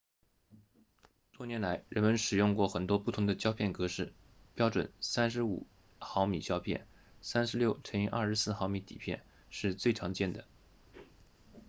[1.31, 4.11] 多年来人们使用过很多不同的胶片格式
[4.55, 6.87] 标准 35mm 胶片
[7.21, 10.45] 36x24mm 底片是最常见的